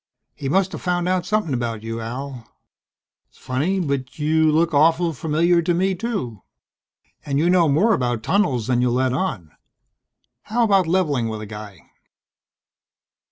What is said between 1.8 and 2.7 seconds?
you, Al.